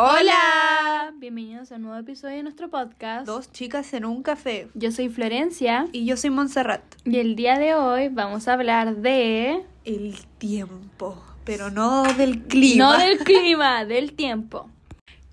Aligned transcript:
Hola. 0.00 1.12
Bienvenidos 1.16 1.72
a 1.72 1.74
un 1.74 1.82
nuevo 1.82 1.98
episodio 1.98 2.36
de 2.36 2.44
nuestro 2.44 2.70
podcast. 2.70 3.26
Dos 3.26 3.50
chicas 3.50 3.92
en 3.94 4.04
un 4.04 4.22
café. 4.22 4.68
Yo 4.74 4.92
soy 4.92 5.08
Florencia 5.08 5.88
Y 5.90 6.06
yo 6.06 6.16
soy 6.16 6.30
Montserrat. 6.30 6.84
y 7.04 7.18
el 7.18 7.34
día 7.34 7.58
de 7.58 7.74
hoy 7.74 8.06
vamos 8.08 8.46
a 8.46 8.52
hablar 8.52 8.98
de... 8.98 9.64
El 9.84 10.16
tiempo, 10.38 11.20
pero 11.44 11.72
no 11.72 12.04
del 12.14 12.44
clima. 12.44 12.92
No 12.92 12.96
del 12.96 13.18
clima, 13.18 13.84
del 13.86 14.12
tiempo. 14.12 14.70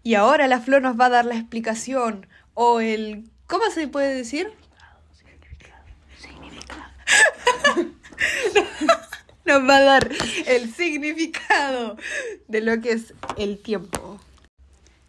Y 0.02 0.16
ahora 0.16 0.47
la 0.47 0.60
Flor 0.60 0.82
nos 0.82 1.00
va 1.00 1.06
a 1.06 1.10
dar 1.10 1.26
la 1.26 1.36
explicación 1.36 2.26
o 2.56 2.79
el... 2.79 3.29
¿Cómo 3.46 3.70
se 3.70 3.88
puede 3.88 4.16
decir? 4.16 4.52
nos 9.46 9.70
va 9.70 9.78
a 9.78 9.82
dar 9.82 10.10
el 10.47 10.74
significado 10.74 11.97
de 12.47 12.62
lo 12.62 12.82
que 12.82 12.94
es 12.94 13.13
el 13.38 13.60
tiempo. 13.60 14.20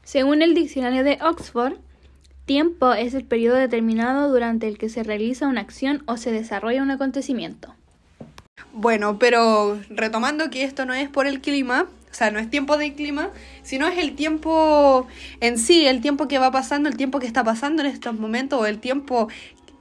Según 0.07 0.41
el 0.41 0.54
diccionario 0.54 1.02
de 1.02 1.18
Oxford, 1.20 1.79
tiempo 2.44 2.93
es 2.93 3.12
el 3.14 3.25
periodo 3.25 3.57
determinado 3.57 4.30
durante 4.30 4.68
el 4.68 4.79
que 4.79 4.89
se 4.89 5.03
realiza 5.03 5.49
una 5.49 5.63
acción 5.63 6.04
o 6.07 6.17
se 6.17 6.30
desarrolla 6.30 6.80
un 6.80 6.93
acontecimiento. 6.93 7.75
Bueno, 8.72 9.18
pero 9.18 9.80
retomando 9.90 10.49
que 10.49 10.63
esto 10.63 10.86
no 10.86 10.94
es 10.94 11.08
por 11.08 11.27
el 11.27 11.40
clima, 11.40 11.89
o 12.08 12.14
sea, 12.14 12.30
no 12.30 12.39
es 12.39 12.49
tiempo 12.49 12.79
de 12.79 12.94
clima, 12.94 13.30
sino 13.64 13.89
es 13.89 13.99
el 13.99 14.14
tiempo 14.14 15.08
en 15.40 15.58
sí, 15.58 15.86
el 15.86 16.00
tiempo 16.00 16.29
que 16.29 16.38
va 16.38 16.52
pasando, 16.52 16.88
el 16.88 16.96
tiempo 16.96 17.18
que 17.18 17.27
está 17.27 17.43
pasando 17.43 17.82
en 17.82 17.88
estos 17.88 18.14
momentos, 18.14 18.61
o 18.61 18.66
el 18.66 18.79
tiempo 18.79 19.27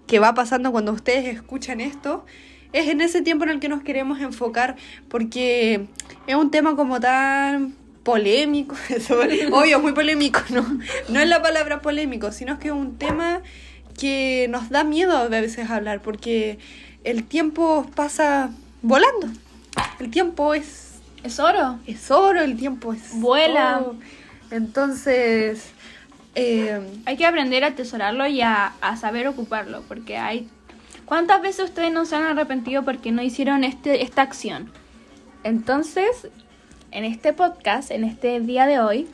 que 0.07 0.18
va 0.18 0.34
pasando 0.34 0.71
cuando 0.71 0.91
ustedes 0.91 1.27
escuchan 1.27 1.80
esto, 1.82 2.26
es 2.73 2.88
en 2.88 2.99
ese 3.02 3.21
tiempo 3.21 3.44
en 3.44 3.52
el 3.52 3.60
que 3.60 3.70
nos 3.70 3.84
queremos 3.84 4.20
enfocar, 4.20 4.76
porque 5.07 5.85
es 6.26 6.35
un 6.35 6.49
tema 6.49 6.76
como 6.76 6.99
tan 6.99 7.84
polémico, 8.05 8.76
obvio, 9.52 9.80
muy 9.82 9.91
polémico, 9.91 10.40
¿no? 10.50 10.80
No 11.09 11.20
es 11.20 11.27
la 11.27 11.41
palabra 11.41 11.82
polémico, 11.82 12.32
sino 12.32 12.58
que 12.59 12.70
es 12.70 12.73
un 12.73 12.98
tema 12.98 13.41
que 13.99 14.48
nos 14.49 14.70
da 14.70 14.84
miedo 14.85 15.18
a 15.18 15.27
veces 15.27 15.70
hablar, 15.70 16.02
porque 16.02 16.60
el 17.04 17.26
tiempo 17.26 17.90
pasa 17.96 18.52
volando. 18.82 19.27
El 19.99 20.12
tiempo 20.12 20.54
es, 20.54 20.94
¿Es 21.24 21.40
oro? 21.40 21.79
es 21.88 22.12
oro, 22.12 22.41
el 22.41 22.55
tiempo 22.55 22.94
es 22.94 23.20
Vuela. 23.20 23.79
oro. 23.79 23.96
Entonces, 24.51 25.72
eh, 26.35 26.79
Hay 27.05 27.18
que 27.18 27.26
aprender 27.26 27.63
a 27.63 27.68
atesorarlo 27.68 28.27
y 28.27 28.41
a, 28.41 28.74
a 28.82 28.98
saber 28.98 29.27
ocuparlo, 29.27 29.82
porque 29.88 30.18
hay... 30.18 30.48
¿Cuántas 31.05 31.41
veces 31.41 31.66
ustedes 31.66 31.91
no 31.91 32.05
se 32.05 32.16
han 32.16 32.24
arrepentido 32.24 32.84
porque 32.84 33.12
no 33.12 33.22
hicieron 33.22 33.63
este, 33.63 34.04
esta 34.04 34.22
acción? 34.22 34.72
Entonces, 35.44 36.27
en 36.96 37.04
este 37.04 37.34
podcast, 37.34 37.91
en 37.91 38.05
este 38.05 38.40
día 38.40 38.65
de 38.65 38.79
hoy, 38.79 39.05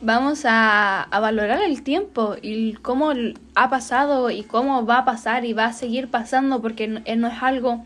vamos 0.00 0.44
a, 0.44 1.08
valorar 1.10 1.62
el 1.62 1.82
tiempo 1.82 2.36
y 2.40 2.74
cómo 2.74 3.12
ha 3.56 3.70
pasado 3.70 4.30
y 4.30 4.44
cómo 4.44 4.86
va 4.86 4.98
a 4.98 5.04
pasar 5.04 5.44
y 5.44 5.52
va 5.52 5.66
a 5.66 5.72
seguir 5.72 6.08
pasando, 6.08 6.62
porque 6.62 6.86
no, 6.86 7.00
eh, 7.04 7.16
no 7.16 7.26
es 7.26 7.42
algo 7.42 7.84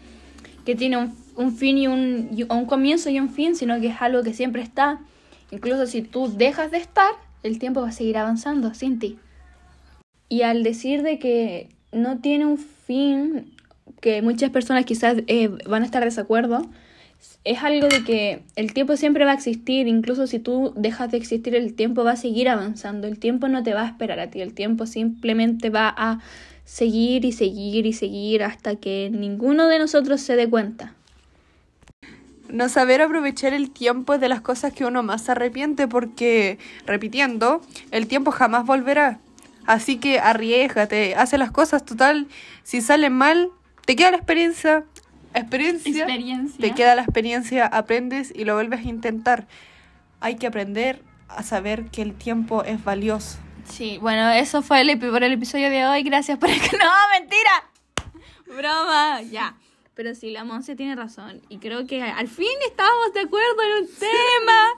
que 0.66 0.74
tiene 0.74 1.10
un, 1.34 1.56
fin 1.56 1.78
y 1.78 1.88
un, 1.88 2.28
y 2.36 2.42
un 2.42 2.66
comienzo 2.66 3.08
y 3.08 3.18
un 3.18 3.30
fin, 3.30 3.56
sino 3.56 3.80
que 3.80 3.86
es 3.86 4.02
algo 4.02 4.22
que 4.22 4.34
siempre 4.34 4.60
está. 4.60 5.00
Incluso 5.50 5.86
si 5.86 6.02
tú 6.02 6.28
dejas 6.28 6.70
de 6.70 6.76
estar, 6.76 7.10
el 7.42 7.58
tiempo 7.58 7.80
va 7.80 7.88
a 7.88 7.92
seguir 7.92 8.18
avanzando 8.18 8.74
sin 8.74 8.98
ti. 8.98 9.18
Y 10.28 10.42
al 10.42 10.62
decir 10.62 11.02
de 11.02 11.18
que 11.18 11.70
no 11.90 12.18
tiene 12.18 12.44
un 12.44 12.58
fin, 12.58 13.54
que 14.02 14.20
muchas 14.20 14.50
personas 14.50 14.84
quizás 14.84 15.16
eh, 15.26 15.48
van 15.66 15.82
a 15.84 15.86
estar 15.86 16.02
de 16.02 16.10
desacuerdo, 16.10 16.68
es 17.44 17.62
algo 17.62 17.88
de 17.88 18.04
que 18.04 18.42
el 18.56 18.72
tiempo 18.74 18.96
siempre 18.96 19.24
va 19.24 19.30
a 19.32 19.34
existir, 19.34 19.86
incluso 19.88 20.26
si 20.26 20.38
tú 20.38 20.72
dejas 20.76 21.10
de 21.10 21.16
existir, 21.16 21.54
el 21.54 21.74
tiempo 21.74 22.04
va 22.04 22.12
a 22.12 22.16
seguir 22.16 22.48
avanzando, 22.48 23.06
el 23.06 23.18
tiempo 23.18 23.48
no 23.48 23.62
te 23.62 23.74
va 23.74 23.82
a 23.82 23.86
esperar 23.86 24.20
a 24.20 24.28
ti, 24.28 24.40
el 24.40 24.52
tiempo 24.52 24.86
simplemente 24.86 25.70
va 25.70 25.94
a 25.96 26.20
seguir 26.64 27.24
y 27.24 27.32
seguir 27.32 27.86
y 27.86 27.94
seguir 27.94 28.42
hasta 28.42 28.76
que 28.76 29.08
ninguno 29.10 29.68
de 29.68 29.78
nosotros 29.78 30.20
se 30.20 30.36
dé 30.36 30.48
cuenta. 30.48 30.94
no 32.50 32.68
saber 32.68 33.02
aprovechar 33.02 33.52
el 33.52 33.70
tiempo 33.70 34.14
es 34.14 34.20
de 34.20 34.28
las 34.28 34.40
cosas 34.40 34.72
que 34.72 34.84
uno 34.84 35.02
más 35.02 35.28
arrepiente 35.28 35.86
porque, 35.86 36.58
repitiendo, 36.86 37.60
el 37.90 38.06
tiempo 38.06 38.30
jamás 38.30 38.64
volverá. 38.64 39.20
Así 39.66 39.98
que 39.98 40.18
arriesgate, 40.18 41.14
hace 41.14 41.36
las 41.36 41.50
cosas 41.50 41.84
total. 41.84 42.26
Si 42.62 42.80
salen 42.80 43.12
mal, 43.12 43.50
te 43.84 43.96
queda 43.96 44.10
la 44.10 44.16
experiencia. 44.16 44.84
Experiencia. 45.34 46.04
Experiencia. 46.04 46.60
Te 46.60 46.74
queda 46.74 46.94
la 46.94 47.02
experiencia, 47.02 47.66
aprendes 47.66 48.32
y 48.34 48.44
lo 48.44 48.54
vuelves 48.54 48.80
a 48.80 48.88
intentar. 48.88 49.46
Hay 50.20 50.36
que 50.36 50.46
aprender 50.46 51.02
a 51.28 51.42
saber 51.42 51.86
que 51.86 52.02
el 52.02 52.14
tiempo 52.14 52.64
es 52.64 52.82
valioso. 52.82 53.38
Sí, 53.64 53.98
bueno, 54.00 54.30
eso 54.30 54.62
fue 54.62 54.80
el, 54.80 54.98
por 54.98 55.22
el 55.22 55.32
episodio 55.32 55.70
de 55.70 55.84
hoy. 55.86 56.02
Gracias 56.02 56.38
por... 56.38 56.48
¡No, 56.50 56.90
mentira! 57.18 57.70
Broma, 58.46 59.22
ya. 59.22 59.56
Pero 59.94 60.14
sí, 60.14 60.30
la 60.30 60.44
Monse 60.44 60.76
tiene 60.76 60.94
razón. 60.94 61.42
Y 61.48 61.58
creo 61.58 61.86
que 61.86 62.02
al 62.02 62.28
fin 62.28 62.46
estábamos 62.66 63.12
de 63.14 63.20
acuerdo 63.20 63.56
en 63.62 63.84
un 63.84 63.90
tema 63.98 64.68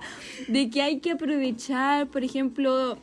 de 0.49 0.71
que 0.71 0.82
hay 0.82 1.00
que 1.00 1.12
aprovechar, 1.12 2.09
por 2.09 2.25
ejemplo, 2.25 2.99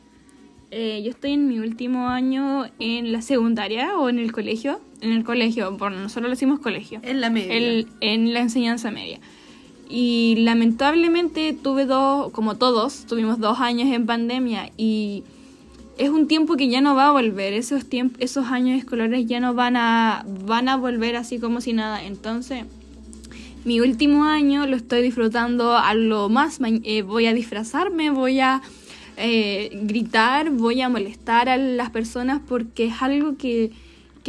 eh, 0.70 1.00
yo 1.04 1.10
estoy 1.10 1.34
en 1.34 1.48
mi 1.48 1.60
último 1.60 2.08
año 2.08 2.66
en 2.78 3.12
la 3.12 3.22
secundaria 3.22 3.96
o 3.96 4.08
en 4.08 4.18
el 4.18 4.32
colegio. 4.32 4.80
En 5.00 5.12
el 5.12 5.24
colegio, 5.24 5.76
bueno, 5.76 5.96
nosotros 5.96 6.24
lo 6.24 6.30
decimos 6.30 6.58
colegio. 6.60 7.00
En 7.02 7.20
la 7.20 7.30
media. 7.30 7.54
El- 7.54 7.86
en 8.00 8.32
la 8.34 8.40
enseñanza 8.40 8.90
media. 8.90 9.20
Y 9.88 10.36
lamentablemente 10.40 11.54
tuve 11.54 11.86
dos, 11.86 12.30
como 12.32 12.56
todos, 12.56 13.06
tuvimos 13.06 13.38
dos 13.38 13.60
años 13.60 13.88
en 13.90 14.04
pandemia 14.06 14.70
y 14.76 15.22
es 15.96 16.10
un 16.10 16.28
tiempo 16.28 16.56
que 16.56 16.68
ya 16.68 16.80
no 16.80 16.94
va 16.94 17.08
a 17.08 17.12
volver. 17.12 17.54
Esos, 17.54 17.84
esos 18.18 18.46
años 18.46 18.78
escolares 18.78 19.26
ya 19.26 19.40
no 19.40 19.54
van 19.54 19.76
a, 19.76 20.24
van 20.46 20.68
a 20.68 20.76
volver 20.76 21.16
así 21.16 21.38
como 21.38 21.60
si 21.60 21.72
nada. 21.72 22.04
Entonces, 22.04 22.64
mi 23.64 23.80
último 23.80 24.24
año 24.24 24.66
lo 24.66 24.76
estoy 24.76 25.02
disfrutando 25.02 25.76
a 25.76 25.94
lo 25.94 26.28
más. 26.28 26.58
Eh, 26.84 27.02
voy 27.02 27.26
a 27.26 27.32
disfrazarme, 27.34 28.10
voy 28.10 28.40
a 28.40 28.60
eh, 29.16 29.70
gritar, 29.82 30.50
voy 30.50 30.80
a 30.82 30.88
molestar 30.88 31.48
a 31.48 31.56
las 31.56 31.90
personas 31.90 32.40
porque 32.46 32.86
es 32.86 33.00
algo 33.02 33.36
que, 33.36 33.72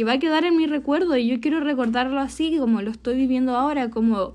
que 0.00 0.04
va 0.04 0.12
a 0.12 0.18
quedar 0.18 0.46
en 0.46 0.56
mi 0.56 0.66
recuerdo 0.66 1.14
y 1.18 1.28
yo 1.28 1.42
quiero 1.42 1.60
recordarlo 1.60 2.20
así 2.20 2.56
como 2.58 2.80
lo 2.80 2.90
estoy 2.90 3.16
viviendo 3.16 3.54
ahora, 3.54 3.90
como 3.90 4.32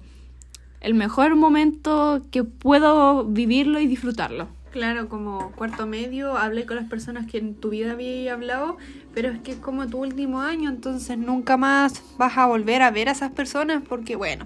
el 0.80 0.94
mejor 0.94 1.36
momento 1.36 2.22
que 2.30 2.44
puedo 2.44 3.26
vivirlo 3.26 3.80
y 3.80 3.88
disfrutarlo. 3.88 4.48
Claro, 4.70 5.10
como 5.10 5.54
cuarto 5.54 5.88
medio, 5.88 6.38
hablé 6.38 6.68
con 6.68 6.76
las 6.76 6.88
personas 6.88 7.26
que 7.26 7.40
en 7.40 7.56
tu 7.56 7.72
vida 7.72 7.94
había 7.94 8.34
hablado, 8.34 8.78
pero 9.16 9.30
es 9.30 9.40
que 9.40 9.54
es 9.54 9.58
como 9.58 9.88
tu 9.88 9.98
último 9.98 10.40
año, 10.40 10.70
entonces 10.70 11.18
nunca 11.18 11.58
más 11.58 12.04
vas 12.20 12.38
a 12.38 12.46
volver 12.46 12.84
a 12.84 12.92
ver 12.92 13.10
a 13.10 13.14
esas 13.14 13.32
personas 13.32 13.82
porque, 13.90 14.16
bueno, 14.16 14.46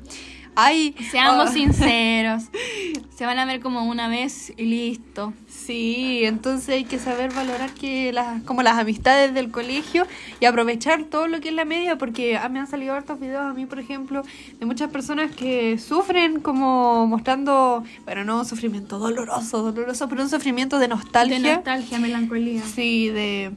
Seamos 1.09 1.49
oh, 1.49 1.53
sinceros, 1.53 2.43
se 3.15 3.25
van 3.25 3.39
a 3.39 3.45
ver 3.45 3.61
como 3.61 3.83
una 3.83 4.07
vez 4.07 4.51
y 4.57 4.65
listo. 4.65 5.33
Sí, 5.47 6.21
entonces 6.23 6.69
hay 6.69 6.83
que 6.83 6.99
saber 6.99 7.33
valorar 7.33 7.71
que 7.73 8.11
las, 8.11 8.41
como 8.43 8.61
las 8.61 8.77
amistades 8.77 9.33
del 9.33 9.51
colegio 9.51 10.05
y 10.39 10.45
aprovechar 10.45 11.03
todo 11.03 11.27
lo 11.27 11.39
que 11.39 11.49
es 11.49 11.55
la 11.55 11.65
media, 11.65 11.97
porque 11.97 12.37
ah, 12.37 12.49
me 12.49 12.59
han 12.59 12.67
salido 12.67 12.93
hartos 12.93 13.19
videos 13.19 13.41
a 13.41 13.53
mí, 13.53 13.65
por 13.65 13.79
ejemplo, 13.79 14.23
de 14.59 14.65
muchas 14.65 14.89
personas 14.89 15.31
que 15.31 15.77
sufren 15.77 16.41
como 16.41 17.07
mostrando, 17.07 17.83
bueno, 18.05 18.23
no 18.25 18.39
un 18.39 18.45
sufrimiento 18.45 18.99
doloroso, 18.99 19.61
doloroso, 19.61 20.09
pero 20.09 20.23
un 20.23 20.29
sufrimiento 20.29 20.77
de 20.77 20.87
nostalgia. 20.89 21.39
De 21.39 21.55
nostalgia, 21.55 21.99
melancolía. 21.99 22.63
Sí, 22.63 23.09
de 23.09 23.51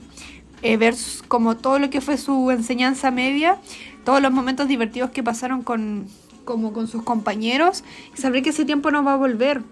eh, 0.63 0.77
ver 0.77 0.95
como 1.27 1.57
todo 1.57 1.81
lo 1.81 1.91
que 1.91 2.01
fue 2.01 2.17
su 2.17 2.51
enseñanza 2.53 3.11
media, 3.11 3.59
todos 4.05 4.23
los 4.23 4.31
momentos 4.31 4.69
divertidos 4.69 5.11
que 5.11 5.23
pasaron 5.23 5.63
con, 5.63 6.07
como 6.45 6.73
con 6.73 6.89
sus 6.89 7.03
compañeros, 7.03 7.85
y 8.17 8.21
saber 8.21 8.43
que 8.43 8.51
ese 8.51 8.65
tiempo 8.65 8.91
no 8.91 9.05
va 9.05 9.15
a 9.15 9.17
volver. 9.17 9.63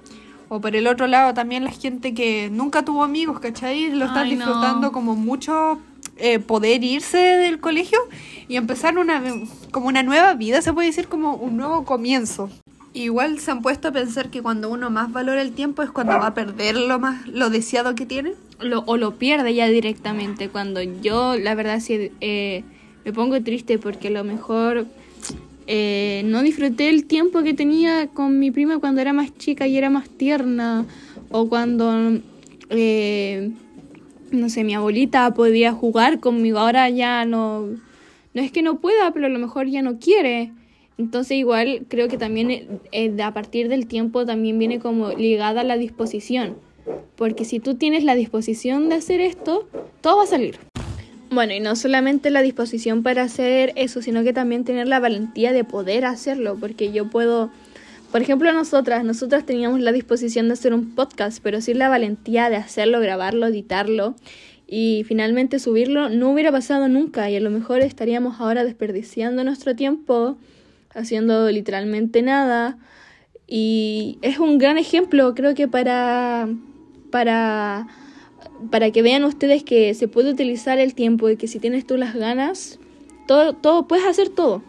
O 0.48 0.60
por 0.60 0.74
el 0.74 0.88
otro 0.88 1.06
lado 1.06 1.32
también 1.32 1.62
la 1.62 1.70
gente 1.70 2.12
que 2.12 2.50
nunca 2.50 2.84
tuvo 2.84 3.04
amigos, 3.04 3.38
¿cachai? 3.38 3.90
Lo 3.90 4.06
están 4.06 4.26
Ay, 4.26 4.34
no. 4.34 4.46
disfrutando 4.46 4.90
como 4.90 5.14
mucho 5.14 5.78
eh, 6.16 6.40
poder 6.40 6.82
irse 6.82 7.18
del 7.18 7.60
colegio 7.60 7.98
y 8.48 8.56
empezar 8.56 8.98
una 8.98 9.22
como 9.70 9.86
una 9.86 10.02
nueva 10.02 10.34
vida, 10.34 10.60
se 10.60 10.72
puede 10.72 10.88
decir 10.88 11.06
como 11.06 11.34
un 11.34 11.56
nuevo 11.56 11.84
comienzo. 11.84 12.50
Igual 12.92 13.38
se 13.38 13.52
han 13.52 13.62
puesto 13.62 13.88
a 13.88 13.92
pensar 13.92 14.30
que 14.30 14.42
cuando 14.42 14.68
uno 14.68 14.90
más 14.90 15.12
valora 15.12 15.40
el 15.40 15.52
tiempo 15.52 15.82
es 15.82 15.90
cuando 15.90 16.14
va 16.14 16.26
a 16.26 16.34
perder 16.34 16.76
lo 16.76 16.98
más 16.98 17.26
lo 17.28 17.48
deseado 17.48 17.94
que 17.94 18.04
tiene. 18.04 18.32
Lo, 18.58 18.80
o 18.80 18.96
lo 18.96 19.16
pierde 19.16 19.54
ya 19.54 19.68
directamente. 19.68 20.48
Cuando 20.48 20.82
yo, 20.82 21.36
la 21.38 21.54
verdad, 21.54 21.78
sí, 21.80 22.10
eh, 22.20 22.64
me 23.04 23.12
pongo 23.12 23.40
triste 23.42 23.78
porque 23.78 24.08
a 24.08 24.10
lo 24.10 24.24
mejor 24.24 24.86
eh, 25.72 26.22
no 26.24 26.42
disfruté 26.42 26.88
el 26.88 27.04
tiempo 27.04 27.44
que 27.44 27.54
tenía 27.54 28.08
con 28.08 28.40
mi 28.40 28.50
prima 28.50 28.80
cuando 28.80 29.00
era 29.00 29.12
más 29.12 29.32
chica 29.38 29.68
y 29.68 29.78
era 29.78 29.88
más 29.88 30.08
tierna. 30.08 30.84
O 31.30 31.48
cuando, 31.48 32.18
eh, 32.70 33.52
no 34.32 34.48
sé, 34.48 34.64
mi 34.64 34.74
abuelita 34.74 35.32
podía 35.32 35.70
jugar 35.72 36.18
conmigo. 36.18 36.58
Ahora 36.58 36.90
ya 36.90 37.24
no, 37.24 37.68
no 38.34 38.42
es 38.42 38.50
que 38.50 38.62
no 38.62 38.80
pueda, 38.80 39.12
pero 39.12 39.26
a 39.26 39.28
lo 39.28 39.38
mejor 39.38 39.68
ya 39.68 39.80
no 39.80 40.00
quiere. 40.00 40.50
Entonces 40.98 41.36
igual 41.36 41.86
creo 41.86 42.08
que 42.08 42.18
también 42.18 42.80
eh, 42.90 43.22
a 43.22 43.32
partir 43.32 43.68
del 43.68 43.86
tiempo 43.86 44.26
también 44.26 44.58
viene 44.58 44.80
como 44.80 45.12
ligada 45.12 45.62
la 45.62 45.76
disposición. 45.76 46.56
Porque 47.14 47.44
si 47.44 47.60
tú 47.60 47.76
tienes 47.76 48.02
la 48.02 48.16
disposición 48.16 48.88
de 48.88 48.96
hacer 48.96 49.20
esto, 49.20 49.68
todo 50.00 50.16
va 50.16 50.24
a 50.24 50.26
salir. 50.26 50.58
Bueno, 51.30 51.54
y 51.54 51.60
no 51.60 51.76
solamente 51.76 52.30
la 52.30 52.42
disposición 52.42 53.04
para 53.04 53.22
hacer 53.22 53.72
eso, 53.76 54.02
sino 54.02 54.24
que 54.24 54.32
también 54.32 54.64
tener 54.64 54.88
la 54.88 54.98
valentía 54.98 55.52
de 55.52 55.62
poder 55.62 56.04
hacerlo, 56.04 56.56
porque 56.58 56.90
yo 56.90 57.08
puedo, 57.08 57.52
por 58.10 58.20
ejemplo, 58.20 58.52
nosotras, 58.52 59.04
nosotras 59.04 59.46
teníamos 59.46 59.78
la 59.78 59.92
disposición 59.92 60.48
de 60.48 60.54
hacer 60.54 60.74
un 60.74 60.96
podcast, 60.96 61.38
pero 61.40 61.60
sin 61.60 61.78
la 61.78 61.88
valentía 61.88 62.50
de 62.50 62.56
hacerlo, 62.56 62.98
grabarlo, 62.98 63.46
editarlo 63.46 64.16
y 64.66 65.04
finalmente 65.06 65.60
subirlo, 65.60 66.08
no 66.08 66.32
hubiera 66.32 66.50
pasado 66.50 66.88
nunca 66.88 67.30
y 67.30 67.36
a 67.36 67.40
lo 67.40 67.50
mejor 67.50 67.80
estaríamos 67.80 68.40
ahora 68.40 68.64
desperdiciando 68.64 69.44
nuestro 69.44 69.76
tiempo, 69.76 70.36
haciendo 70.94 71.48
literalmente 71.48 72.22
nada. 72.22 72.76
Y 73.46 74.18
es 74.22 74.40
un 74.40 74.58
gran 74.58 74.78
ejemplo, 74.78 75.32
creo 75.36 75.54
que 75.54 75.68
para, 75.68 76.48
para 77.12 77.86
para 78.70 78.90
que 78.90 79.02
vean 79.02 79.24
ustedes 79.24 79.64
que 79.64 79.94
se 79.94 80.08
puede 80.08 80.30
utilizar 80.30 80.78
el 80.78 80.94
tiempo 80.94 81.28
y 81.28 81.36
que 81.36 81.48
si 81.48 81.58
tienes 81.58 81.86
tú 81.86 81.96
las 81.96 82.14
ganas, 82.14 82.78
todo, 83.26 83.54
todo, 83.54 83.86
puedes 83.86 84.06
hacer 84.06 84.28
todo. 84.28 84.62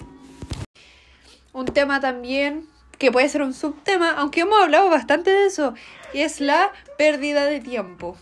Un 1.54 1.66
tema 1.66 2.00
también 2.00 2.68
que 2.98 3.12
puede 3.12 3.28
ser 3.30 3.42
un 3.42 3.54
subtema, 3.54 4.12
aunque 4.12 4.42
hemos 4.42 4.62
hablado 4.62 4.90
bastante 4.90 5.32
de 5.32 5.48
eso, 5.48 5.74
es 6.14 6.40
la 6.40 6.72
pérdida 6.98 7.46
de 7.46 7.60
tiempo. 7.60 8.16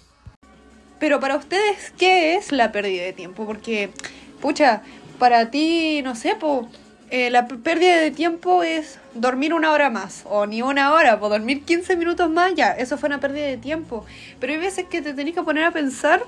Pero 1.00 1.20
para 1.20 1.36
ustedes, 1.36 1.92
¿qué 1.98 2.36
es 2.36 2.52
la 2.52 2.72
pérdida 2.72 3.04
de 3.04 3.14
tiempo? 3.14 3.46
Porque, 3.46 3.90
pucha, 4.42 4.82
para 5.18 5.52
ti, 5.52 6.02
no 6.02 6.16
sé, 6.16 6.36
eh, 7.12 7.30
la 7.30 7.48
pérdida 7.48 7.98
de 7.98 8.12
tiempo 8.12 8.64
es 8.64 9.00
dormir 9.14 9.54
una 9.54 9.72
hora 9.72 9.90
más, 9.90 10.24
o 10.26 10.46
ni 10.46 10.62
una 10.62 10.94
hora, 10.94 11.20
pues 11.20 11.32
dormir 11.32 11.64
15 11.64 11.96
minutos 11.96 12.30
más, 12.30 12.54
ya, 12.56 12.72
eso 12.72 12.98
fue 12.98 13.08
una 13.08 13.20
pérdida 13.20 13.46
de 13.46 13.58
tiempo. 13.58 14.06
Pero 14.40 14.54
hay 14.54 14.60
veces 14.60 14.86
que 14.86 15.02
te 15.02 15.14
tenés 15.14 15.34
que 15.34 15.42
poner 15.42 15.64
a 15.64 15.72
pensar 15.72 16.22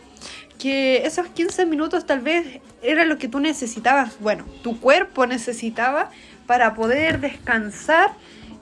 que 0.57 1.06
esos 1.06 1.28
15 1.28 1.66
minutos 1.66 2.06
tal 2.06 2.19
vez 2.19 2.62
era 2.81 3.06
lo 3.06 3.18
que 3.18 3.28
tú 3.28 3.39
necesitabas, 3.39 4.19
bueno, 4.19 4.45
tu 4.63 4.80
cuerpo 4.80 5.28
necesitaba 5.28 6.10
para 6.48 6.74
poder 6.74 7.19
descansar 7.19 8.12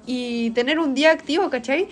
y 0.06 0.52
tener 0.52 0.80
un 0.80 0.96
día 0.96 1.12
activo, 1.12 1.50
¿cachai? 1.50 1.88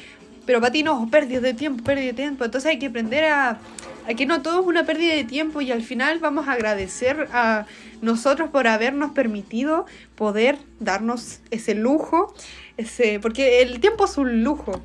Pero 0.48 0.62
para 0.62 0.72
ti 0.72 0.82
no, 0.82 1.08
pérdida 1.12 1.42
de 1.42 1.54
tiempo, 1.54 1.84
pérdida 1.84 2.08
de 2.08 2.14
tiempo. 2.14 2.46
Entonces 2.46 2.72
hay 2.72 2.80
que 2.80 2.88
aprender 2.88 3.26
a, 3.26 3.60
a 4.08 4.14
que 4.16 4.26
no 4.26 4.42
todo 4.42 4.62
es 4.62 4.66
una 4.66 4.86
pérdida 4.86 5.14
de 5.14 5.26
tiempo 5.26 5.60
y 5.62 5.72
al 5.72 5.84
final 5.84 6.20
vamos 6.20 6.48
a 6.48 6.54
agradecer 6.54 7.28
a 7.34 7.66
nosotros 8.02 8.50
por 8.50 8.66
habernos 8.66 9.12
permitido 9.12 9.86
poder 10.16 10.58
darnos 10.80 11.42
ese 11.52 11.76
lujo, 11.76 12.34
ese, 12.78 13.20
porque 13.20 13.62
el 13.62 13.82
tiempo 13.82 14.06
es 14.06 14.18
un 14.18 14.44
lujo. 14.44 14.82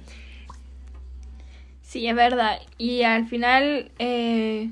Sí, 1.83 2.09
es 2.09 2.17
verdad. 2.17 2.59
Y 2.77 3.03
al 3.03 3.29
final 3.29 3.93
eh, 4.01 4.71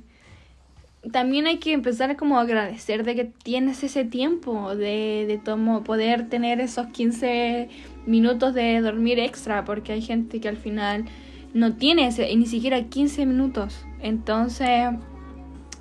también 1.11 1.47
hay 1.47 1.59
que 1.59 1.73
empezar 1.73 2.17
como 2.17 2.39
a 2.39 2.43
agradecer 2.43 3.05
de 3.05 3.15
que 3.15 3.25
tienes 3.25 3.83
ese 3.83 4.05
tiempo, 4.05 4.75
de, 4.77 5.25
de 5.27 5.41
tomo, 5.43 5.83
poder 5.83 6.29
tener 6.29 6.61
esos 6.61 6.89
15 6.89 7.69
minutos 8.07 8.55
de 8.55 8.81
dormir 8.81 9.19
extra, 9.19 9.65
porque 9.65 9.93
hay 9.93 10.03
gente 10.03 10.41
que 10.41 10.49
al 10.49 10.59
final 10.59 11.07
no 11.55 11.75
tiene 11.75 12.07
ese, 12.07 12.35
ni 12.37 12.47
siquiera 12.47 12.83
15 12.85 13.25
minutos. 13.27 13.85
Entonces 14.01 14.91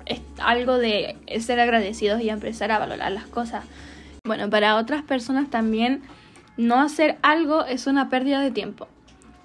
es 0.06 0.20
algo 0.38 0.78
de 0.78 1.16
ser 1.40 1.60
agradecidos 1.60 2.20
y 2.22 2.30
empezar 2.30 2.72
a 2.72 2.78
valorar 2.78 3.12
las 3.12 3.26
cosas. 3.26 3.64
Bueno, 4.24 4.48
para 4.48 4.76
otras 4.76 5.02
personas 5.02 5.50
también 5.50 6.02
no 6.56 6.80
hacer 6.80 7.18
algo 7.22 7.64
es 7.64 7.86
una 7.86 8.08
pérdida 8.08 8.40
de 8.40 8.50
tiempo. 8.50 8.88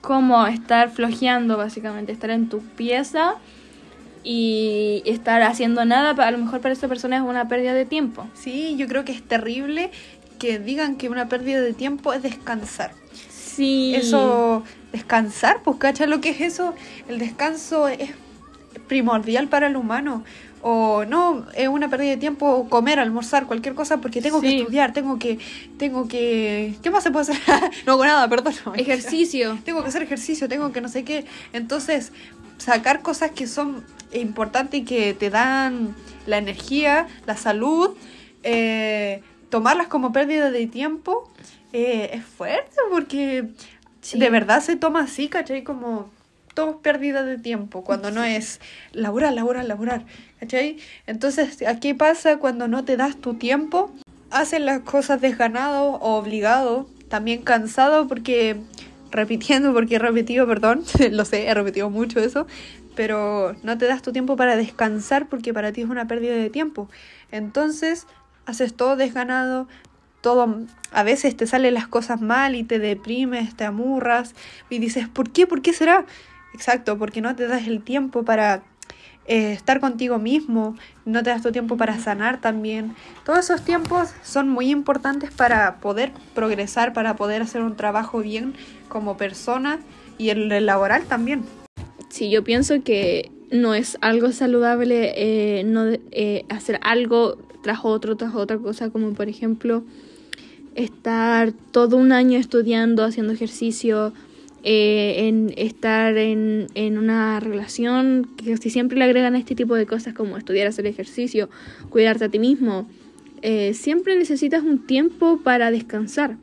Como 0.02 0.46
estar 0.48 0.90
flojeando, 0.90 1.58
básicamente, 1.58 2.12
estar 2.12 2.30
en 2.30 2.50
tu 2.50 2.60
pieza 2.60 3.36
y 4.26 5.04
estar 5.06 5.44
haciendo 5.44 5.86
nada, 5.86 6.12
a 6.12 6.32
lo 6.32 6.40
mejor 6.40 6.60
para 6.60 6.74
esa 6.74 6.88
persona 6.88 7.18
es 7.18 7.22
una 7.22 7.48
pérdida 7.48 7.74
de 7.74 7.86
tiempo. 7.86 8.28
Sí, 8.34 8.76
yo 8.76 8.88
creo 8.88 9.06
que 9.06 9.12
es 9.12 9.22
terrible 9.22 9.92
que 10.40 10.58
digan 10.58 10.96
que 10.96 11.10
una 11.10 11.30
pérdida 11.30 11.62
de 11.62 11.74
tiempo 11.74 12.12
es 12.12 12.24
descansar. 12.24 12.92
Sí. 13.30 13.94
Eso, 13.96 14.64
descansar, 14.92 15.62
pues 15.64 15.78
cacha 15.78 16.08
lo 16.08 16.22
que 16.22 16.32
es 16.32 16.42
eso. 16.42 16.74
El 17.08 17.20
descanso 17.20 17.88
es 17.88 18.10
primordial 18.88 19.48
para 19.48 19.68
el 19.68 19.76
humano 19.76 20.24
o 20.68 21.06
no, 21.06 21.46
es 21.54 21.68
una 21.68 21.90
pérdida 21.90 22.10
de 22.10 22.18
tiempo 22.18 22.68
comer, 22.70 23.00
almorzar, 23.00 23.46
cualquier 23.46 23.76
cosa 23.76 24.02
porque 24.02 24.20
tengo 24.20 24.42
que 24.42 24.62
estudiar, 24.62 24.94
tengo 24.94 25.20
que, 25.20 25.38
tengo 25.78 26.08
que, 26.08 26.74
¿qué 26.82 26.90
más 26.90 27.04
se 27.04 27.12
puede 27.12 27.32
hacer? 27.32 27.38
no 27.86 27.94
hago 27.94 28.04
nada, 28.04 28.28
perdón. 28.28 28.56
Ejercicio. 28.76 29.60
tengo 29.64 29.84
que 29.84 29.90
hacer 29.90 30.02
ejercicio, 30.02 30.50
tengo 30.50 30.72
que 30.72 30.82
no 30.82 30.90
sé 30.90 31.04
qué. 31.04 31.26
Entonces, 31.54 32.12
sacar 32.58 33.02
cosas 33.02 33.32
que 33.32 33.48
son 33.48 33.84
importantes 34.14 34.82
y 34.82 34.84
que 34.84 35.14
te 35.14 35.30
dan 35.30 35.96
la 36.26 36.38
energía, 36.38 37.08
la 37.26 37.36
salud, 37.38 37.96
eh, 38.44 39.22
tomarlas 39.50 39.88
como 39.88 40.12
pérdida 40.12 40.52
de 40.52 40.68
tiempo, 40.68 41.30
eh, 41.74 42.12
es 42.14 42.24
fuerte 42.24 42.76
porque 42.90 43.50
de 44.14 44.30
verdad 44.30 44.62
se 44.62 44.76
toma 44.76 45.02
así, 45.02 45.28
¿cachai? 45.30 45.64
Como 45.64 46.10
todo 46.54 46.80
pérdida 46.80 47.24
de 47.24 47.38
tiempo, 47.38 47.84
cuando 47.84 48.12
no 48.12 48.24
es 48.24 48.62
laburar, 48.94 49.34
laburar, 49.34 49.66
laburar, 49.66 50.06
¿cachai? 50.40 50.78
Entonces, 51.06 51.62
aquí 51.68 51.94
pasa 51.94 52.38
cuando 52.38 52.68
no 52.68 52.86
te 52.86 52.98
das 52.98 53.18
tu 53.18 53.34
tiempo, 53.36 53.92
hacen 54.32 54.66
las 54.66 54.80
cosas 54.82 55.22
desganado 55.22 55.92
o 55.92 56.18
obligado, 56.18 56.88
también 57.10 57.44
cansado 57.44 58.08
porque, 58.08 58.58
repitiendo, 59.12 59.74
porque 59.74 59.96
he 59.96 60.00
repetido, 60.00 60.48
perdón, 60.48 60.84
lo 61.12 61.26
sé, 61.26 61.48
he 61.48 61.54
repetido 61.54 61.90
mucho 61.90 62.20
eso, 62.20 62.48
pero 62.96 63.56
no 63.64 63.78
te 63.78 63.86
das 63.86 64.02
tu 64.02 64.12
tiempo 64.12 64.36
para 64.36 64.56
descansar 64.56 65.28
porque 65.28 65.54
para 65.54 65.72
ti 65.72 65.82
es 65.82 65.90
una 65.90 66.08
pérdida 66.08 66.36
de 66.36 66.50
tiempo. 66.50 66.90
Entonces, 67.32 68.08
haces 68.46 68.74
todo 68.74 68.96
desganado, 68.96 69.68
todo, 70.22 70.64
a 70.92 71.04
veces 71.04 71.36
te 71.38 71.46
salen 71.46 71.74
las 71.74 71.88
cosas 71.88 72.22
mal 72.22 72.56
y 72.56 72.64
te 72.64 72.80
deprimes, 72.80 73.56
te 73.56 73.64
amurras 73.64 74.34
y 74.70 74.80
dices, 74.80 75.08
¿por 75.08 75.32
qué? 75.32 75.46
¿Por 75.46 75.62
qué 75.62 75.74
será? 75.74 76.06
Exacto, 76.54 76.98
porque 76.98 77.22
no 77.22 77.36
te 77.36 77.48
das 77.48 77.68
el 77.68 77.84
tiempo 77.84 78.24
para 78.24 78.64
eh, 79.28 79.54
estar 79.54 79.80
contigo 79.80 80.20
mismo, 80.20 80.76
no 81.06 81.24
te 81.24 81.32
das 81.32 81.42
tu 81.42 81.52
tiempo 81.52 81.78
para 81.78 81.98
sanar 82.00 82.42
también. 82.42 82.96
Todos 83.26 83.40
esos 83.40 83.64
tiempos 83.64 84.10
son 84.24 84.50
muy 84.50 84.70
importantes 84.70 85.32
para 85.32 85.80
poder 85.80 86.12
progresar, 86.34 86.94
para 86.94 87.16
poder 87.16 87.42
hacer 87.42 87.62
un 87.62 87.76
trabajo 87.76 88.20
bien 88.20 88.54
como 88.88 89.18
persona 89.18 89.80
y 90.18 90.30
el, 90.30 90.66
laboral 90.66 91.06
también. 91.06 91.44
Sí, 92.10 92.30
yo 92.30 92.44
pienso 92.44 92.84
que 92.84 93.32
no 93.52 93.74
es 93.74 93.98
algo 94.02 94.32
saludable 94.32 95.14
eh, 95.16 95.64
no 95.64 95.86
eh, 96.12 96.46
hacer 96.50 96.80
algo 96.84 97.38
tras 97.64 97.80
otro, 97.84 98.16
tras 98.16 98.36
otra 98.36 98.60
cosa, 98.60 98.92
como 98.92 99.14
por 99.14 99.28
ejemplo 99.28 99.84
estar 100.76 101.52
todo 101.72 101.98
un 101.98 102.12
año 102.12 102.38
estudiando, 102.38 103.04
haciendo 103.04 103.34
ejercicio, 103.34 104.14
eh, 104.68 105.28
en 105.28 105.54
estar 105.58 106.18
en, 106.18 106.66
en, 106.74 106.98
una 106.98 107.40
relación 107.40 108.28
que 108.36 108.58
si 108.58 108.72
siempre 108.72 108.98
le 108.98 109.04
agregan 109.04 109.36
este 109.36 109.54
tipo 109.54 109.76
de 109.76 109.86
cosas 109.86 110.16
como 110.16 110.38
estudiar, 110.38 110.66
hacer 110.66 110.88
ejercicio, 110.88 111.52
cuidarte 111.92 112.26
a 112.26 112.30
ti 112.30 112.40
mismo, 112.40 112.88
eh, 113.44 113.76
siempre 113.76 114.18
necesitas 114.18 114.64
un 114.64 114.88
tiempo 114.88 115.40
para 115.44 115.70
descansar. 115.70 116.38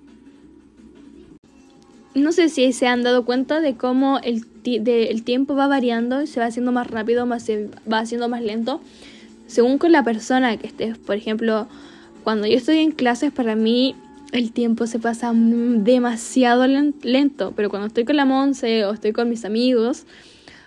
No 2.15 2.31
sé 2.31 2.49
si 2.49 2.73
se 2.73 2.87
han 2.87 3.03
dado 3.03 3.25
cuenta 3.25 3.61
de 3.61 3.75
cómo 3.75 4.21
el, 4.23 4.45
de, 4.63 5.07
el 5.07 5.25
tiempo 5.25 5.57
va 5.57 5.67
variando, 5.67 6.25
se 6.29 6.39
va 6.39 6.47
haciendo 6.47 6.71
más 6.71 6.87
rápido, 6.89 7.27
más, 7.27 7.43
se 7.43 7.71
va 7.93 7.99
haciendo 7.99 8.29
más 8.29 8.43
lento, 8.43 8.81
según 9.49 9.79
con 9.79 9.91
la 9.91 10.05
persona 10.05 10.57
que 10.59 10.69
estés. 10.69 10.97
Por 10.97 11.17
ejemplo, 11.17 11.67
cuando 12.23 12.47
yo 12.47 12.57
estoy 12.57 12.79
en 12.79 12.93
clases, 12.93 13.33
para 13.33 13.57
mí 13.57 13.97
el 14.33 14.53
tiempo 14.53 14.87
se 14.87 14.99
pasa 14.99 15.33
demasiado 15.35 16.67
lento, 16.67 17.53
pero 17.55 17.69
cuando 17.69 17.87
estoy 17.87 18.05
con 18.05 18.17
la 18.17 18.25
Monse 18.25 18.85
o 18.87 18.93
estoy 18.93 19.13
con 19.13 19.29
mis 19.29 19.45
amigos 19.45 20.07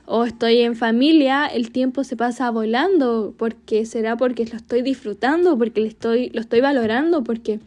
o 0.05 0.23
estoy 0.23 0.61
en 0.61 0.75
familia, 0.75 1.47
el 1.47 1.71
tiempo 1.71 2.03
se 2.03 2.15
pasa 2.15 2.51
volando, 2.51 3.33
porque 3.37 3.87
será 3.87 4.15
porque 4.15 4.45
lo 4.45 4.55
estoy 4.55 4.83
disfrutando, 4.83 5.57
porque 5.57 5.81
lo 5.81 5.87
estoy, 5.87 6.29
lo 6.29 6.41
estoy 6.41 6.61
valorando, 6.61 7.23
porque 7.23 7.59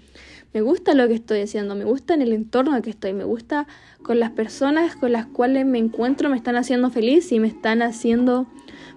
me 0.55 0.61
gusta 0.61 0.95
lo 0.95 1.09
que 1.09 1.15
estoy 1.15 1.41
haciendo, 1.41 1.75
me 1.75 1.85
gusta 1.85 2.15
en 2.15 2.23
el 2.23 2.33
entorno 2.33 2.77
en 2.77 2.83
que 2.83 2.91
estoy, 2.91 3.13
me 3.13 3.25
gusta 3.25 3.67
con 4.03 4.21
las 4.21 4.31
personas 4.31 4.95
con 4.95 5.11
las 5.11 5.27
cuales 5.27 5.67
me 5.67 5.79
encuentro, 5.79 6.31
me 6.31 6.37
están 6.37 6.55
haciendo 6.55 6.91
feliz 6.91 7.33
y 7.33 7.41
me 7.41 7.49
están 7.49 7.83
haciendo 7.83 8.47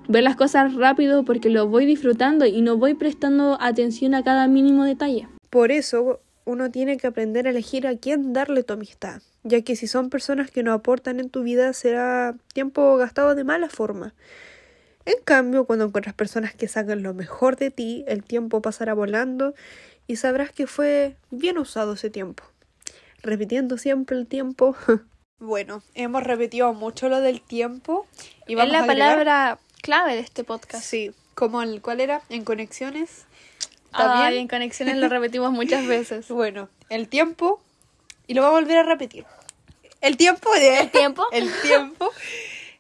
ver 0.08 0.22
las 0.22 0.36
cosas 0.36 0.76
rápido 0.76 1.26
porque 1.26 1.50
lo 1.50 1.68
voy 1.68 1.88
disfrutando 1.88 2.46
y 2.46 2.62
no 2.62 2.78
voy 2.78 2.94
prestando 2.94 3.58
atención 3.60 4.14
a 4.14 4.24
cada 4.24 4.48
mínimo 4.48 4.84
detalle. 4.84 5.28
Por 5.50 5.72
eso 5.72 6.22
uno 6.46 6.72
tiene 6.72 6.98
que 6.98 7.08
aprender 7.08 7.48
a 7.48 7.52
elegir 7.52 7.88
a 7.88 7.96
quién 7.98 8.34
darle 8.34 8.64
tu 8.64 8.74
amistad, 8.74 9.22
ya 9.44 9.62
que 9.62 9.76
si 9.76 9.88
son 9.88 10.10
personas 10.10 10.50
que 10.52 10.64
no 10.64 10.74
aportan 10.74 11.20
en 11.20 11.30
tu 11.30 11.44
vida 11.44 11.74
será 11.74 12.36
tiempo 12.54 12.98
gastado 12.98 13.36
de 13.36 13.44
mala 13.44 13.70
forma. 13.70 14.14
En 15.06 15.22
cambio, 15.24 15.66
cuando 15.66 15.86
encuentras 15.86 16.14
personas 16.16 16.54
que 16.54 16.68
sacan 16.68 17.02
lo 17.04 17.14
mejor 17.14 17.56
de 17.58 17.72
ti, 17.72 18.04
el 18.08 18.24
tiempo 18.24 18.62
pasará 18.62 18.94
volando 18.94 19.54
y 20.08 20.18
sabrás 20.18 20.52
que 20.52 20.68
fue 20.68 21.16
bien 21.32 21.58
usado 21.58 21.94
ese 21.94 22.10
tiempo. 22.10 22.44
Repitiendo 23.24 23.78
siempre 23.78 24.18
el 24.18 24.28
tiempo 24.28 24.76
Bueno, 25.40 25.82
hemos 25.96 26.24
repetido 26.24 26.72
mucho 26.76 27.10
lo 27.10 27.20
del 27.20 27.42
tiempo. 27.42 28.06
Y 28.48 28.54
vamos 28.54 28.68
es 28.68 28.72
la 28.74 28.80
a 28.80 28.84
agregar- 28.84 29.10
palabra 29.16 29.60
clave 29.82 30.14
de 30.14 30.20
este 30.20 30.44
podcast. 30.44 30.84
Sí, 30.84 31.14
como 31.34 31.64
el, 31.64 31.82
¿cuál 31.82 32.00
era? 32.00 32.22
En 32.30 32.44
conexiones. 32.44 33.26
Ay, 33.92 34.06
También. 34.06 34.42
en 34.42 34.48
conexiones 34.48 34.98
lo 34.98 35.10
repetimos 35.10 35.52
muchas 35.52 35.86
veces. 35.86 36.28
Bueno, 36.30 36.70
el 36.90 37.08
tiempo. 37.08 37.62
Y 38.28 38.34
lo 38.34 38.42
voy 38.42 38.50
a 38.50 38.54
volver 38.54 38.78
a 38.78 38.84
repetir. 38.84 39.26
El 40.00 40.18
tiempo 40.18 40.52
de... 40.54 40.80
¿El 40.80 40.92
tiempo? 40.92 41.24
El 41.32 41.52
tiempo. 41.62 42.10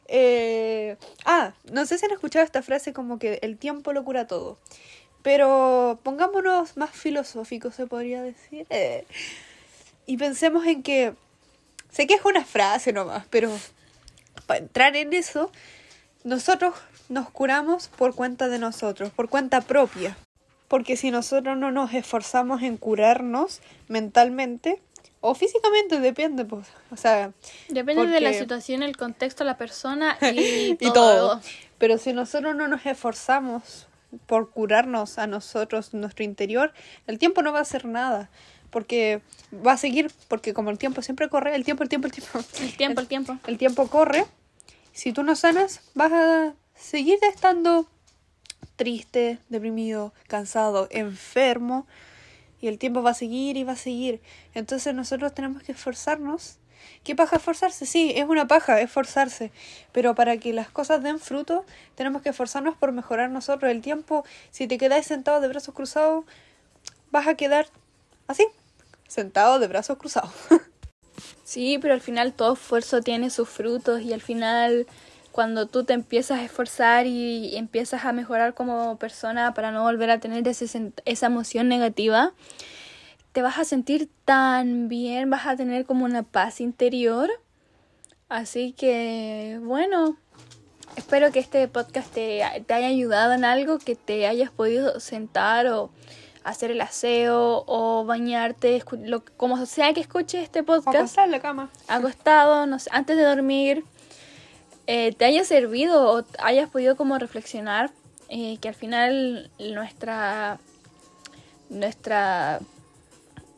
Eh, 0.07 0.97
ah, 1.25 1.53
no 1.71 1.85
sé 1.85 1.97
si 1.97 2.05
han 2.05 2.11
escuchado 2.11 2.43
esta 2.43 2.61
frase 2.61 2.93
como 2.93 3.19
que 3.19 3.39
el 3.43 3.57
tiempo 3.57 3.93
lo 3.93 4.03
cura 4.03 4.27
todo. 4.27 4.57
Pero 5.21 5.99
pongámonos 6.03 6.77
más 6.77 6.91
filosóficos, 6.91 7.75
se 7.75 7.87
podría 7.87 8.21
decir. 8.21 8.65
Eh, 8.69 9.05
y 10.05 10.17
pensemos 10.17 10.65
en 10.65 10.83
que... 10.83 11.13
Sé 11.91 12.07
que 12.07 12.13
es 12.13 12.23
una 12.23 12.45
frase 12.45 12.93
nomás, 12.93 13.25
pero 13.29 13.51
para 14.45 14.59
entrar 14.59 14.95
en 14.95 15.11
eso, 15.13 15.51
nosotros 16.23 16.73
nos 17.09 17.29
curamos 17.29 17.89
por 17.89 18.15
cuenta 18.15 18.47
de 18.47 18.59
nosotros, 18.59 19.11
por 19.11 19.27
cuenta 19.27 19.59
propia. 19.59 20.17
Porque 20.71 20.95
si 20.95 21.11
nosotros 21.11 21.57
no 21.57 21.69
nos 21.69 21.93
esforzamos 21.93 22.61
en 22.63 22.77
curarnos 22.77 23.59
mentalmente 23.89 24.81
o 25.19 25.35
físicamente, 25.35 25.99
depende, 25.99 26.45
pues. 26.45 26.65
O 26.91 26.95
sea, 26.95 27.33
Depende 27.67 28.07
de 28.07 28.21
la 28.21 28.29
Porque- 28.29 28.39
situación, 28.39 28.81
el 28.81 28.95
contexto, 28.95 29.43
la 29.43 29.57
persona 29.57 30.17
y, 30.33 30.77
y 30.79 30.93
todo. 30.93 31.41
Pero 31.77 31.97
si 31.97 32.13
nosotros 32.13 32.55
no 32.55 32.69
nos 32.69 32.85
esforzamos 32.85 33.87
por 34.27 34.49
curarnos 34.51 35.17
a 35.17 35.27
nosotros, 35.27 35.93
nuestro 35.93 36.23
interior, 36.23 36.71
el 37.05 37.19
tiempo 37.19 37.41
no 37.41 37.51
va 37.51 37.59
a 37.59 37.63
hacer 37.63 37.83
nada. 37.83 38.29
Porque 38.69 39.21
va 39.53 39.73
a 39.73 39.77
seguir, 39.77 40.09
porque 40.29 40.53
como 40.53 40.69
el 40.69 40.77
tiempo 40.77 41.01
siempre 41.01 41.27
corre, 41.27 41.53
el 41.53 41.65
tiempo, 41.65 41.83
el 41.83 41.89
tiempo, 41.89 42.07
el 42.07 42.13
tiempo. 42.13 42.39
El 42.61 42.77
tiempo, 42.77 43.01
el 43.01 43.07
tiempo. 43.13 43.37
El 43.45 43.57
tiempo 43.57 43.87
corre. 43.89 44.25
Si 44.93 45.11
tú 45.11 45.23
no 45.23 45.35
sanas, 45.35 45.81
vas 45.95 46.13
a 46.13 46.53
seguir 46.75 47.19
estando 47.29 47.87
triste, 48.75 49.39
deprimido, 49.49 50.13
cansado, 50.27 50.87
enfermo. 50.91 51.87
Y 52.59 52.67
el 52.67 52.77
tiempo 52.77 53.01
va 53.01 53.11
a 53.11 53.15
seguir 53.15 53.57
y 53.57 53.63
va 53.63 53.73
a 53.73 53.77
seguir. 53.77 54.21
Entonces 54.53 54.93
nosotros 54.93 55.33
tenemos 55.33 55.63
que 55.63 55.71
esforzarnos. 55.71 56.57
¿Qué 57.03 57.15
paja 57.15 57.37
esforzarse? 57.37 57.85
Sí, 57.85 58.13
es 58.15 58.25
una 58.25 58.47
paja 58.47 58.79
esforzarse. 58.81 59.51
Pero 59.91 60.15
para 60.15 60.37
que 60.37 60.53
las 60.53 60.69
cosas 60.69 61.01
den 61.03 61.19
fruto, 61.19 61.65
tenemos 61.95 62.21
que 62.21 62.29
esforzarnos 62.29 62.75
por 62.75 62.91
mejorar 62.91 63.29
nosotros. 63.29 63.71
El 63.71 63.81
tiempo, 63.81 64.23
si 64.51 64.67
te 64.67 64.77
quedáis 64.77 65.05
sentado 65.05 65.41
de 65.41 65.47
brazos 65.47 65.73
cruzados, 65.73 66.25
vas 67.11 67.27
a 67.27 67.35
quedar 67.35 67.67
así, 68.27 68.45
sentado 69.07 69.59
de 69.59 69.67
brazos 69.67 69.97
cruzados. 69.97 70.31
Sí, 71.43 71.77
pero 71.81 71.93
al 71.93 71.99
final 71.99 72.31
todo 72.31 72.53
esfuerzo 72.53 73.01
tiene 73.01 73.29
sus 73.29 73.49
frutos 73.49 74.01
y 74.01 74.13
al 74.13 74.21
final 74.21 74.87
cuando 75.31 75.67
tú 75.67 75.83
te 75.83 75.93
empiezas 75.93 76.39
a 76.39 76.43
esforzar 76.43 77.05
y 77.07 77.55
empiezas 77.55 78.05
a 78.05 78.11
mejorar 78.11 78.53
como 78.53 78.97
persona 78.97 79.53
para 79.53 79.71
no 79.71 79.83
volver 79.83 80.09
a 80.11 80.19
tener 80.19 80.47
ese 80.47 80.91
esa 81.05 81.25
emoción 81.25 81.67
negativa, 81.67 82.33
te 83.31 83.41
vas 83.41 83.57
a 83.57 83.65
sentir 83.65 84.09
tan 84.25 84.87
bien, 84.87 85.29
vas 85.29 85.47
a 85.47 85.55
tener 85.55 85.85
como 85.85 86.05
una 86.05 86.23
paz 86.23 86.61
interior. 86.61 87.29
Así 88.29 88.73
que, 88.73 89.59
bueno, 89.61 90.17
espero 90.95 91.31
que 91.31 91.39
este 91.39 91.67
podcast 91.67 92.13
te, 92.13 92.41
te 92.65 92.73
haya 92.73 92.87
ayudado 92.87 93.33
en 93.33 93.45
algo, 93.45 93.77
que 93.79 93.95
te 93.95 94.27
hayas 94.27 94.51
podido 94.51 94.99
sentar 94.99 95.67
o 95.67 95.91
hacer 96.43 96.71
el 96.71 96.81
aseo 96.81 97.63
o 97.67 98.05
bañarte, 98.05 98.83
lo, 99.03 99.23
como 99.37 99.63
sea 99.65 99.93
que 99.93 100.01
escuches 100.01 100.43
este 100.43 100.63
podcast 100.63 100.95
acostar 100.95 101.25
en 101.25 101.31
la 101.31 101.39
cama. 101.39 101.69
acostado, 101.87 102.65
no 102.65 102.79
sé, 102.79 102.89
antes 102.93 103.15
de 103.17 103.23
dormir, 103.23 103.85
eh, 104.87 105.13
te 105.13 105.25
haya 105.25 105.43
servido 105.43 106.11
o 106.11 106.25
hayas 106.39 106.69
podido 106.69 106.95
como 106.95 107.17
reflexionar 107.17 107.91
eh, 108.29 108.57
que 108.61 108.69
al 108.69 108.75
final 108.75 109.49
nuestra 109.59 110.59
nuestra 111.69 112.59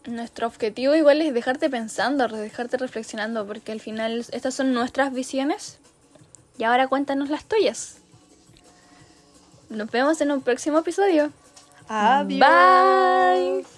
nuestro 0.06 0.48
objetivo 0.48 0.96
igual 0.96 1.22
es 1.22 1.34
dejarte 1.34 1.70
pensando, 1.70 2.28
dejarte 2.28 2.78
reflexionando, 2.78 3.46
porque 3.46 3.72
al 3.72 3.80
final 3.80 4.26
estas 4.32 4.54
son 4.54 4.74
nuestras 4.74 5.14
visiones. 5.14 5.80
Y 6.58 6.66
ahora 6.66 6.88
cuéntanos 6.88 7.30
las 7.30 7.46
tuyas. 7.46 7.98
Nos 9.70 9.90
vemos 9.90 10.22
en 10.22 10.32
un 10.32 10.42
próximo 10.42 10.80
episodio. 10.80 11.32
Adiós. 11.88 12.40
Bye. 12.40 13.73